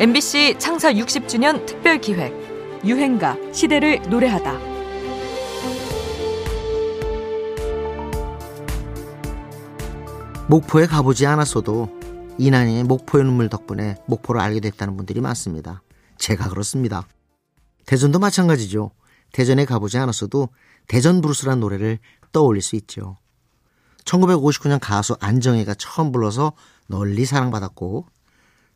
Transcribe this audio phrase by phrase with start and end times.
[0.00, 2.32] MBC 창사 60주년 특별 기획
[2.84, 4.56] 유행가 시대를 노래하다.
[10.46, 11.88] 목포에 가보지 않았어도
[12.38, 15.82] 이난희의 목포의 눈물 덕분에 목포를 알게 됐다는 분들이 많습니다.
[16.16, 17.08] 제가 그렇습니다.
[17.84, 18.92] 대전도 마찬가지죠.
[19.32, 20.50] 대전에 가보지 않았어도
[20.86, 21.98] 대전 브루스란 노래를
[22.30, 23.16] 떠올릴 수 있죠.
[24.04, 26.52] 1959년 가수 안정혜가 처음 불러서
[26.86, 28.06] 널리 사랑받았고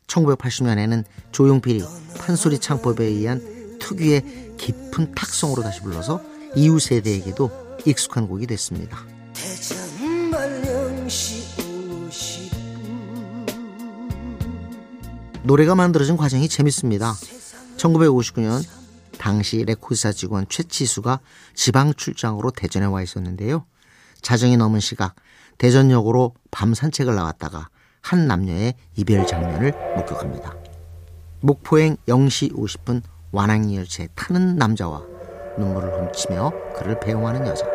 [0.07, 1.83] 1980년에는 조용필이
[2.17, 6.21] 판소리 창법에 의한 특유의 깊은 탁성으로 다시 불러서
[6.55, 9.05] 이후 세대에게도 익숙한 곡이 됐습니다.
[15.43, 17.13] 노래가 만들어진 과정이 재밌습니다.
[17.77, 18.63] 1959년
[19.17, 21.19] 당시 레코드사 직원 최치수가
[21.53, 23.65] 지방 출장으로 대전에 와 있었는데요.
[24.21, 25.15] 자정이 넘은 시각
[25.57, 27.67] 대전역으로 밤 산책을 나왔다가
[28.03, 30.53] 한 남녀의 이별 장면을 목격합니다.
[31.39, 35.01] 목포행 0시 50분 완항이 열차에 타는 남자와
[35.57, 37.65] 눈물을 훔치며 그를 배웅하는 여자.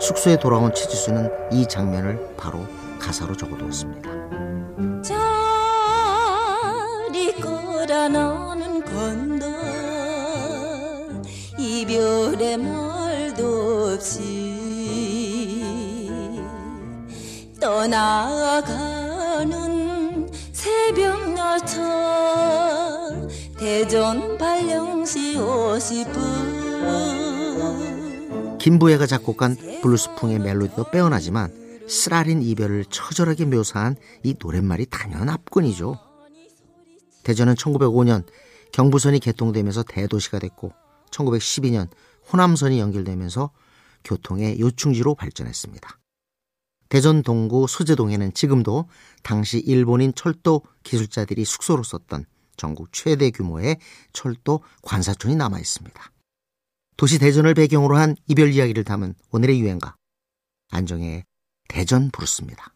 [0.00, 2.64] 숙소에 돌아온 최지수는 이 장면을 바로
[3.00, 4.08] 가사로 적어두었습니다.
[5.02, 5.16] 자리
[7.40, 9.46] 거라 나는 건너
[11.58, 14.54] 이별의 말도 없이
[17.60, 18.97] 떠나가는
[20.88, 21.76] 새벽 열차
[23.58, 26.16] 대전 발령시 50분
[28.58, 35.98] 김부애가 작곡한 블루스풍의 멜로디도 빼어나지만 쓰라린 이별을 처절하게 묘사한 이 노랫말이 단연 압권이죠.
[37.22, 38.24] 대전은 1905년
[38.72, 40.72] 경부선이 개통되면서 대도시가 됐고
[41.10, 41.90] 1912년
[42.32, 43.50] 호남선이 연결되면서
[44.04, 45.98] 교통의 요충지로 발전했습니다.
[46.88, 48.88] 대전 동구 소재동에는 지금도
[49.22, 52.24] 당시 일본인 철도 기술자들이 숙소로 썼던
[52.56, 53.78] 전국 최대 규모의
[54.12, 56.12] 철도 관사촌이 남아 있습니다.
[56.96, 59.96] 도시 대전을 배경으로 한 이별 이야기를 담은 오늘의 유행가
[60.70, 61.24] 안정의
[61.68, 62.74] 대전 부르스입니다.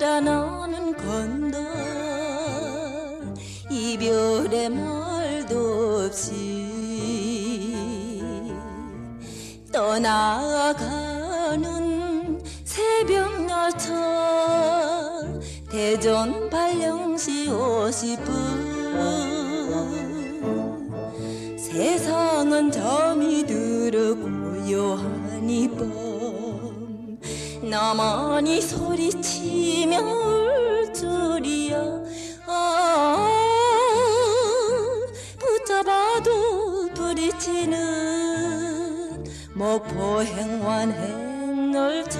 [0.00, 1.58] 거라 나는 건너
[3.70, 6.66] 이별의 말도 없이
[9.70, 10.90] 떠나가는
[12.64, 13.92] 새벽 열차
[15.70, 18.70] 대전 발령시 50분.
[21.58, 26.09] 세상은 잠이 들어 고요한 이밤
[27.70, 31.78] 나만이 소리치며 울 줄이야
[32.48, 33.28] 아
[35.38, 37.70] 붙잡아도 부딪히는
[39.54, 42.18] 목포 행완 행열차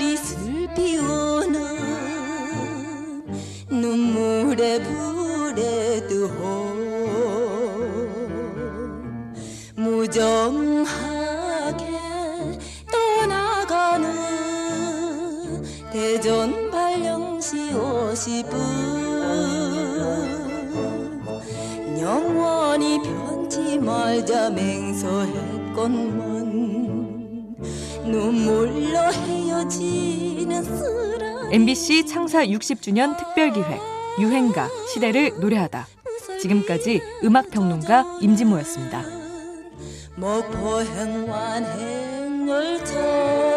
[0.00, 1.52] 소리 슬피 우는
[3.68, 6.74] 눈물에 불에 뜨호
[9.76, 10.86] 무정하게
[12.90, 14.08] 떠나가는
[15.92, 18.56] 대전 발령시 50분
[22.00, 26.39] 영원히 변치 말자 맹서했건만
[28.10, 33.80] 눈물로 헤어지는 쓰라 MBC 창사 60주년 특별 기획
[34.18, 35.86] 유행가 시대를 노래하다.
[36.40, 39.02] 지금까지 음악 평론가 임진모였습니다.
[40.16, 43.49] 목포 행완 행열차